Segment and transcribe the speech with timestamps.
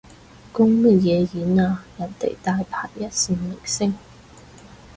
[0.51, 3.95] 公乜嘢演啊，人哋大牌一線明星